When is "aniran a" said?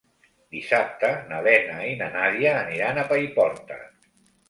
2.65-3.09